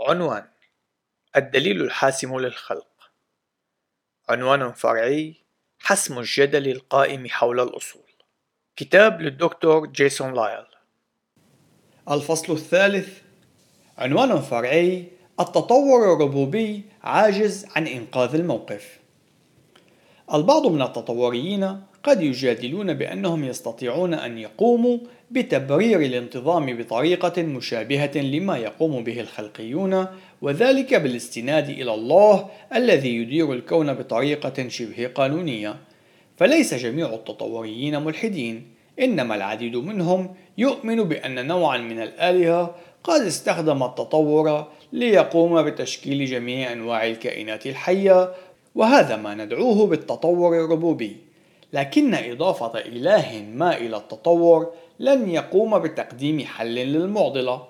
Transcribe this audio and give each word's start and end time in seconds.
عنوان 0.00 0.44
الدليل 1.36 1.80
الحاسم 1.80 2.38
للخلق. 2.38 3.10
عنوان 4.28 4.72
فرعي 4.72 5.34
حسم 5.78 6.18
الجدل 6.18 6.68
القائم 6.68 7.28
حول 7.28 7.60
الأصول. 7.60 8.02
كتاب 8.76 9.20
للدكتور 9.22 9.86
جيسون 9.86 10.34
لايل. 10.34 10.64
الفصل 12.10 12.52
الثالث 12.52 13.22
عنوان 13.98 14.40
فرعي 14.40 15.08
التطور 15.40 16.14
الربوبي 16.14 16.84
عاجز 17.02 17.66
عن 17.76 17.86
إنقاذ 17.86 18.34
الموقف. 18.34 18.97
البعض 20.34 20.66
من 20.66 20.82
التطوريين 20.82 21.80
قد 22.02 22.22
يجادلون 22.22 22.94
بأنهم 22.94 23.44
يستطيعون 23.44 24.14
أن 24.14 24.38
يقوموا 24.38 24.98
بتبرير 25.30 26.00
الانتظام 26.00 26.78
بطريقة 26.78 27.42
مشابهة 27.42 28.10
لما 28.16 28.56
يقوم 28.56 29.04
به 29.04 29.20
الخلقيون 29.20 30.06
وذلك 30.42 30.94
بالاستناد 30.94 31.68
إلى 31.68 31.94
الله 31.94 32.46
الذي 32.74 33.16
يدير 33.16 33.52
الكون 33.52 33.94
بطريقة 33.94 34.68
شبه 34.68 35.10
قانونية. 35.14 35.76
فليس 36.36 36.74
جميع 36.74 37.14
التطوريين 37.14 38.02
ملحدين 38.02 38.66
إنما 39.00 39.34
العديد 39.34 39.76
منهم 39.76 40.34
يؤمن 40.58 41.02
بأن 41.02 41.46
نوعا 41.46 41.78
من 41.78 42.02
الآلهة 42.02 42.74
قد 43.04 43.20
استخدم 43.20 43.82
التطور 43.82 44.66
ليقوم 44.92 45.62
بتشكيل 45.62 46.24
جميع 46.24 46.72
أنواع 46.72 47.06
الكائنات 47.06 47.66
الحية 47.66 48.30
وهذا 48.78 49.16
ما 49.16 49.34
ندعوه 49.34 49.86
بالتطور 49.86 50.64
الربوبي. 50.64 51.16
لكن 51.72 52.14
إضافة 52.14 52.78
إله 52.78 53.44
ما 53.54 53.76
إلى 53.76 53.96
التطور 53.96 54.72
لن 55.00 55.30
يقوم 55.30 55.78
بتقديم 55.78 56.40
حل 56.40 56.74
للمعضلة. 56.74 57.62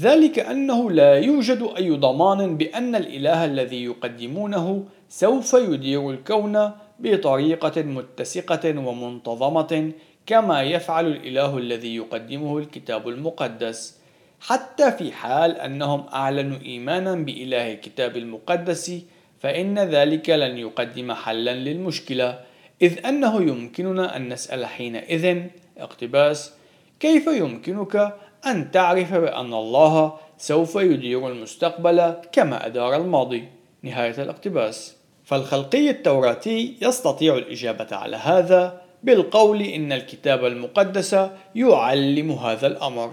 ذلك 0.00 0.38
أنه 0.38 0.90
لا 0.90 1.18
يوجد 1.18 1.70
أي 1.76 1.90
ضمان 1.90 2.56
بأن 2.56 2.94
الإله 2.94 3.44
الذي 3.44 3.84
يقدمونه 3.84 4.84
سوف 5.08 5.52
يدير 5.54 6.10
الكون 6.10 6.70
بطريقة 6.98 7.82
متسقة 7.82 8.64
ومنتظمة 8.86 9.92
كما 10.26 10.62
يفعل 10.62 11.06
الإله 11.06 11.58
الذي 11.58 11.96
يقدمه 11.96 12.58
الكتاب 12.58 13.08
المقدس. 13.08 13.98
حتى 14.40 14.92
في 14.92 15.12
حال 15.12 15.56
أنهم 15.56 16.04
أعلنوا 16.12 16.58
إيمانا 16.64 17.14
بإله 17.14 17.72
الكتاب 17.72 18.16
المقدس 18.16 19.02
فإن 19.40 19.78
ذلك 19.78 20.30
لن 20.30 20.58
يقدم 20.58 21.12
حلا 21.12 21.54
للمشكلة 21.54 22.40
إذ 22.82 23.06
أنه 23.06 23.42
يمكننا 23.42 24.16
أن 24.16 24.28
نسأل 24.28 24.66
حينئذ 24.66 25.42
اقتباس 25.78 26.52
كيف 27.00 27.26
يمكنك 27.26 28.14
أن 28.46 28.70
تعرف 28.70 29.14
بأن 29.14 29.54
الله 29.54 30.14
سوف 30.38 30.74
يدير 30.74 31.28
المستقبل 31.28 32.14
كما 32.32 32.66
أدار 32.66 32.96
الماضي؟ 32.96 33.44
نهاية 33.82 34.22
الاقتباس. 34.22 34.96
فالخلقي 35.24 35.90
التوراتي 35.90 36.76
يستطيع 36.82 37.36
الإجابة 37.36 37.96
على 37.96 38.16
هذا 38.16 38.82
بالقول 39.02 39.62
إن 39.62 39.92
الكتاب 39.92 40.44
المقدس 40.44 41.16
يعلم 41.54 42.32
هذا 42.32 42.66
الأمر. 42.66 43.12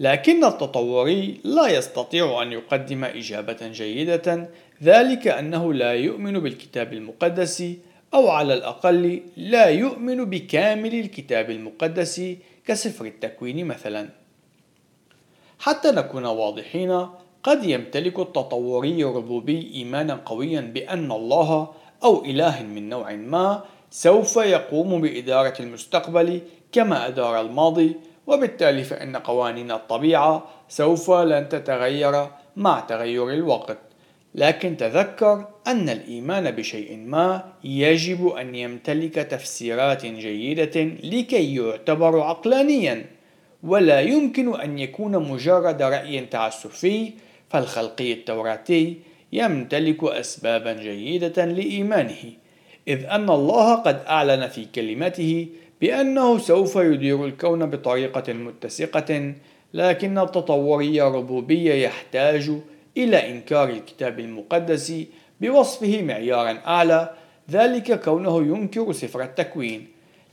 لكن 0.00 0.44
التطوري 0.44 1.40
لا 1.44 1.68
يستطيع 1.68 2.42
أن 2.42 2.52
يقدم 2.52 3.04
إجابة 3.04 3.68
جيدة 3.68 4.48
ذلك 4.82 5.28
أنه 5.28 5.74
لا 5.74 5.92
يؤمن 5.92 6.38
بالكتاب 6.38 6.92
المقدس 6.92 7.64
أو 8.14 8.28
على 8.28 8.54
الأقل 8.54 9.22
لا 9.36 9.66
يؤمن 9.66 10.24
بكامل 10.24 10.94
الكتاب 10.94 11.50
المقدس 11.50 12.22
كسفر 12.66 13.04
التكوين 13.04 13.66
مثلا. 13.66 14.08
حتى 15.58 15.90
نكون 15.90 16.24
واضحين 16.26 17.06
قد 17.42 17.64
يمتلك 17.64 18.18
التطوري 18.18 19.04
الربوبي 19.04 19.70
إيمانا 19.74 20.14
قويا 20.14 20.60
بأن 20.60 21.12
الله 21.12 21.68
أو 22.04 22.24
إله 22.24 22.62
من 22.62 22.88
نوع 22.88 23.12
ما 23.12 23.64
سوف 23.90 24.36
يقوم 24.36 25.00
بإدارة 25.00 25.54
المستقبل 25.60 26.40
كما 26.72 27.06
أدار 27.06 27.40
الماضي 27.40 27.94
وبالتالي 28.30 28.84
فإن 28.84 29.16
قوانين 29.16 29.70
الطبيعة 29.70 30.44
سوف 30.68 31.10
لن 31.10 31.48
تتغير 31.48 32.26
مع 32.56 32.80
تغير 32.80 33.30
الوقت. 33.30 33.78
لكن 34.34 34.76
تذكر 34.76 35.48
أن 35.66 35.88
الإيمان 35.88 36.50
بشيء 36.50 36.96
ما 36.96 37.52
يجب 37.64 38.26
أن 38.28 38.54
يمتلك 38.54 39.14
تفسيرات 39.14 40.06
جيدة 40.06 40.84
لكي 41.02 41.54
يعتبر 41.54 42.20
عقلانيا 42.20 43.06
ولا 43.62 44.00
يمكن 44.00 44.60
أن 44.60 44.78
يكون 44.78 45.30
مجرد 45.30 45.82
رأي 45.82 46.20
تعسفي 46.20 47.12
فالخلقي 47.48 48.12
التوراتي 48.12 48.96
يمتلك 49.32 50.04
أسبابا 50.04 50.72
جيدة 50.72 51.44
لإيمانه 51.44 52.22
إذ 52.88 53.04
أن 53.04 53.30
الله 53.30 53.74
قد 53.74 54.00
أعلن 54.08 54.48
في 54.48 54.64
كلمته 54.64 55.46
بأنه 55.80 56.38
سوف 56.38 56.76
يدير 56.76 57.24
الكون 57.26 57.70
بطريقة 57.70 58.32
متسقة 58.32 59.34
لكن 59.74 60.18
التطوري 60.18 61.02
الربوبي 61.02 61.82
يحتاج 61.82 62.50
إلى 62.96 63.30
إنكار 63.30 63.68
الكتاب 63.68 64.20
المقدس 64.20 64.94
بوصفه 65.40 66.02
معيارا 66.02 66.58
أعلى 66.66 67.14
ذلك 67.50 68.00
كونه 68.00 68.42
ينكر 68.42 68.92
سفر 68.92 69.22
التكوين. 69.22 69.88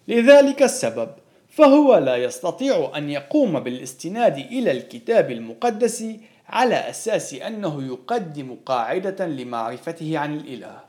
لذلك 0.07 0.63
السبب 0.63 1.09
فهو 1.49 1.97
لا 1.97 2.15
يستطيع 2.15 2.91
أن 2.95 3.09
يقوم 3.09 3.59
بالاستناد 3.59 4.37
إلى 4.37 4.71
الكتاب 4.71 5.31
المقدس 5.31 6.05
على 6.47 6.75
أساس 6.75 7.33
أنه 7.33 7.87
يقدم 7.87 8.57
قاعدة 8.65 9.27
لمعرفته 9.27 10.17
عن 10.17 10.37
الإله. 10.37 10.79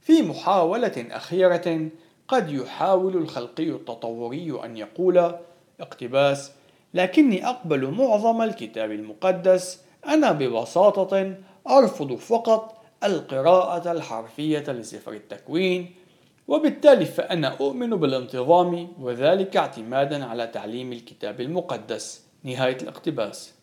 في 0.00 0.22
محاولة 0.22 1.06
أخيرة 1.10 1.88
قد 2.30 2.50
يحاول 2.50 3.16
الخلقي 3.16 3.70
التطوري 3.70 4.60
أن 4.64 4.76
يقول 4.76 5.34
اقتباس 5.80 6.52
لكني 6.94 7.46
أقبل 7.46 7.90
معظم 7.90 8.42
الكتاب 8.42 8.90
المقدس. 8.90 9.80
أنا 10.06 10.32
ببساطة 10.32 11.34
أرفض 11.68 12.14
فقط 12.14 12.82
القراءة 13.04 13.92
الحرفية 13.92 14.64
لسفر 14.68 15.12
التكوين 15.12 15.94
وبالتالي 16.48 17.04
فأنا 17.04 17.48
أؤمن 17.60 17.90
بالانتظام 17.90 18.88
وذلك 19.00 19.56
اعتمادا 19.56 20.24
على 20.24 20.46
تعليم 20.46 20.92
الكتاب 20.92 21.40
المقدس. 21.40 22.24
نهاية 22.44 22.76
الاقتباس. 22.82 23.54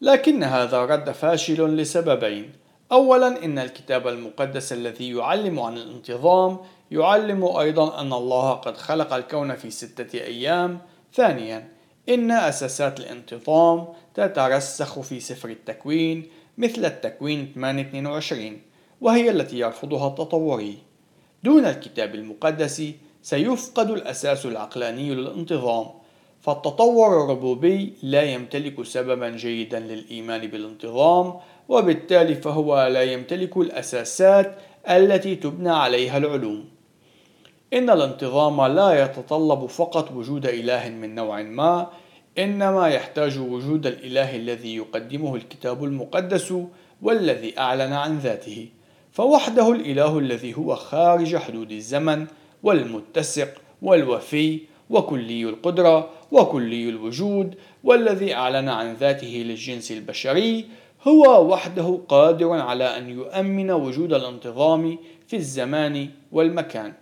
لكن 0.00 0.44
هذا 0.44 0.84
رد 0.84 1.10
فاشل 1.10 1.76
لسببين. 1.76 2.52
أولا 2.92 3.44
إن 3.44 3.58
الكتاب 3.58 4.08
المقدس 4.08 4.72
الذي 4.72 5.16
يعلم 5.16 5.60
عن 5.60 5.76
الانتظام 5.76 6.58
يعلم 6.90 7.44
أيضا 7.44 8.00
أن 8.00 8.12
الله 8.12 8.52
قد 8.52 8.76
خلق 8.76 9.12
الكون 9.12 9.56
في 9.56 9.70
ستة 9.70 10.18
أيام. 10.18 10.78
ثانيا 11.14 11.68
إن 12.08 12.30
أساسات 12.30 13.00
الانتظام 13.00 13.86
تترسخ 14.14 15.00
في 15.00 15.20
سفر 15.20 15.48
التكوين 15.48 16.26
مثل 16.58 16.84
التكوين 16.84 17.52
822 17.54 18.60
وهي 19.00 19.30
التي 19.30 19.58
يرفضها 19.58 20.08
التطوري. 20.08 20.78
دون 21.44 21.64
الكتاب 21.64 22.14
المقدس 22.14 22.82
سيفقد 23.22 23.90
الأساس 23.90 24.46
العقلاني 24.46 25.14
للانتظام 25.14 25.86
فالتطور 26.40 27.24
الربوبي 27.24 27.94
لا 28.02 28.22
يمتلك 28.22 28.82
سببا 28.82 29.30
جيدا 29.30 29.80
للإيمان 29.80 30.46
بالانتظام 30.46 31.34
وبالتالي 31.68 32.34
فهو 32.34 32.86
لا 32.86 33.02
يمتلك 33.02 33.56
الأساسات 33.56 34.58
التي 34.90 35.36
تبنى 35.36 35.70
عليها 35.70 36.18
العلوم. 36.18 36.73
إن 37.74 37.90
الانتظام 37.90 38.66
لا 38.66 39.04
يتطلب 39.04 39.66
فقط 39.66 40.12
وجود 40.12 40.46
إله 40.46 40.88
من 40.88 41.14
نوع 41.14 41.42
ما 41.42 41.90
إنما 42.38 42.88
يحتاج 42.88 43.38
وجود 43.38 43.86
الإله 43.86 44.36
الذي 44.36 44.76
يقدمه 44.76 45.36
الكتاب 45.36 45.84
المقدس 45.84 46.54
والذي 47.02 47.58
أعلن 47.58 47.92
عن 47.92 48.18
ذاته 48.18 48.68
فوحده 49.12 49.72
الإله 49.72 50.18
الذي 50.18 50.56
هو 50.56 50.74
خارج 50.74 51.36
حدود 51.36 51.72
الزمن 51.72 52.26
والمتسق 52.62 53.48
والوفي 53.82 54.60
وكلي 54.90 55.44
القدرة 55.44 56.10
وكلي 56.32 56.88
الوجود 56.88 57.54
والذي 57.84 58.34
أعلن 58.34 58.68
عن 58.68 58.94
ذاته 58.94 59.44
للجنس 59.46 59.92
البشري 59.92 60.64
هو 61.08 61.52
وحده 61.52 62.00
قادر 62.08 62.52
على 62.52 62.98
أن 62.98 63.10
يؤمن 63.10 63.70
وجود 63.70 64.12
الانتظام 64.12 64.98
في 65.26 65.36
الزمان 65.36 66.08
والمكان. 66.32 66.92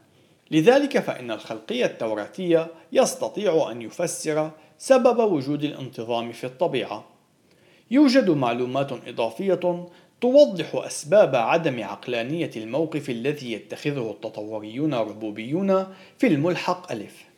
لذلك 0.52 0.98
فإن 0.98 1.30
الخلقية 1.30 1.86
التوراتية 1.86 2.66
يستطيع 2.92 3.70
أن 3.70 3.82
يفسر 3.82 4.50
سبب 4.78 5.18
وجود 5.32 5.64
الانتظام 5.64 6.32
في 6.32 6.44
الطبيعة. 6.44 7.04
يوجد 7.90 8.30
معلومات 8.30 8.92
إضافية 9.08 9.88
توضح 10.20 10.74
أسباب 10.74 11.36
عدم 11.36 11.84
عقلانية 11.84 12.50
الموقف 12.56 13.10
الذي 13.10 13.52
يتخذه 13.52 14.10
التطوريون 14.10 14.94
الربوبيون 14.94 15.86
في 16.18 16.26
الملحق 16.26 16.92
ألف. 16.92 17.31